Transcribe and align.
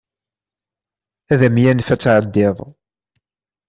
Ad 1.33 1.41
am-yanef 1.47 1.87
ad 1.93 1.99
tɛeddiḍ. 1.99 2.57